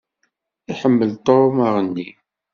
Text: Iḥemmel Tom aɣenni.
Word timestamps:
Iḥemmel 0.71 1.11
Tom 1.25 1.55
aɣenni. 1.67 2.09